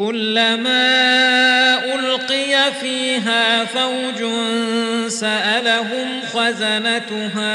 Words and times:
كلما 0.00 1.94
ألقي 1.94 2.72
فيها 2.80 3.64
فوج 3.64 4.24
سألهم 5.08 6.20
خزنتها 6.32 7.48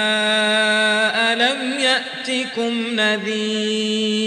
ألم 1.33 1.79
يأتكم 1.79 2.99
نذير؟ 2.99 4.25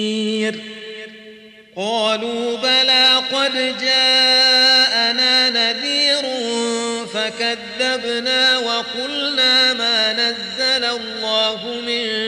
قالوا 1.77 2.57
بلى 2.57 3.23
قد 3.33 3.75
جاءنا 3.81 5.51
نذير 5.51 6.23
فكذبنا 7.15 8.59
وقلنا 8.59 9.73
ما 9.73 10.13
نزل 10.13 10.85
الله 10.85 11.81
من 11.87 12.28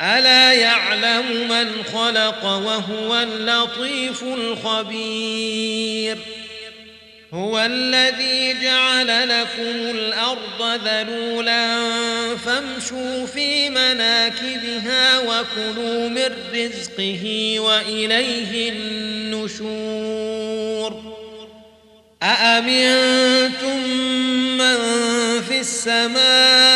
ألا 0.00 0.52
يعلم 0.52 1.48
من 1.48 1.84
خلق 1.92 2.44
وهو 2.44 3.14
اللطيف 3.14 4.22
الخبير؟ 4.22 6.18
هو 7.34 7.58
الذي 7.58 8.56
جعل 8.62 9.28
لكم 9.28 9.96
الأرض 9.96 10.80
ذلولا 10.84 11.78
فامشوا 12.36 13.26
في 13.26 13.70
مناكبها 13.70 15.18
وكلوا 15.18 16.08
من 16.08 16.30
رزقه 16.54 17.54
وإليه 17.60 18.70
النشور. 18.70 20.18
أأمنتم 22.22 23.88
من 24.58 24.76
في 25.48 25.60
السماء 25.60 26.67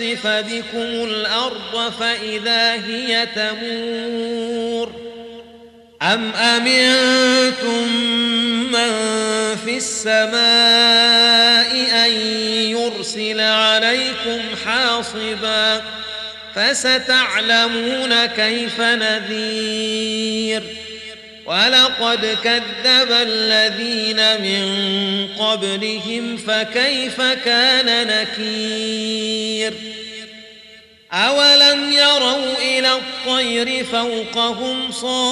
يخسف 0.00 0.26
بكم 0.26 1.04
الأرض 1.04 1.92
فإذا 2.00 2.72
هي 2.72 3.26
تمور 3.34 4.92
أم 6.02 6.32
أمنتم 6.32 7.88
من 8.72 8.90
في 9.64 9.76
السماء 9.76 10.30
أن 12.06 12.12
يرسل 12.70 13.40
عليكم 13.40 14.40
حاصبا 14.64 15.82
فستعلمون 16.54 18.26
كيف 18.26 18.80
نذير 18.80 20.62
ولقد 21.50 22.38
كذب 22.44 23.12
الذين 23.12 24.40
من 24.42 24.64
قبلهم 25.38 26.36
فكيف 26.36 27.20
كان 27.20 28.06
نكير؟ 28.06 29.74
أولم 31.12 31.92
يروا 31.92 32.58
إلى 32.58 32.92
الطير 32.92 33.84
فوقهم 33.84 34.92
صافات 34.92 35.22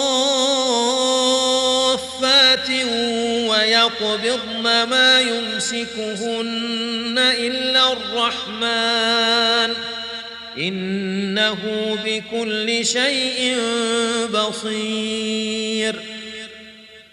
ويقبضن 3.50 4.62
ما 4.62 5.20
يمسكهن 5.20 7.18
إلا 7.18 7.92
الرحمن؟ 7.92 9.74
إنه 10.58 11.58
بكل 12.04 12.86
شيء 12.86 13.56
بصير. 14.32 15.77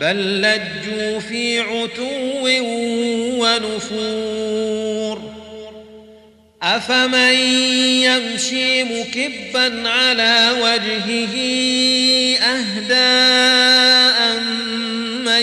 بل 0.00 0.42
لجوا 0.42 1.20
في 1.20 1.60
عتو 1.60 2.48
ونفور. 3.42 5.32
أفمن 6.62 7.34
يمشي 8.02 8.84
مكبا 8.84 9.88
على 9.88 10.50
وجهه 10.60 11.34
أهداء 12.42 14.38
من 15.24 15.42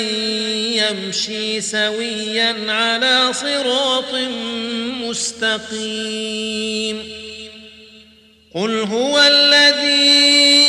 يمشي 0.73 1.61
سويا 1.61 2.55
على 2.67 3.33
صراط 3.33 4.15
مستقيم. 5.03 6.97
قل 8.55 8.79
هو 8.79 9.19
الذي 9.19 10.68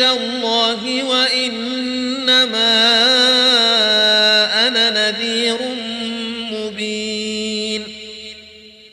الله 0.00 1.04
وإنما 1.04 2.00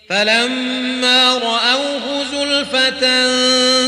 فلما 0.10 1.34
رأوه 1.34 2.24
زلفة 2.32 3.04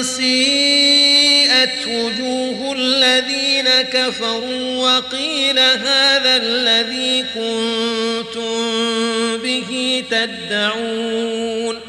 سيئت 0.01 1.87
وجوه 1.87 2.75
الذين 2.77 3.69
كفروا 3.81 4.75
وقيل 4.75 5.59
هذا 5.59 6.35
الذي 6.35 7.25
كنتم 7.35 8.57
به 9.37 10.03
تدعون. 10.11 11.88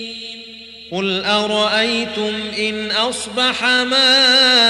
قل 0.91 1.25
أرأيتم 1.25 2.33
إن 2.59 2.91
أصبح 2.91 3.63
ماؤكم 3.63 4.60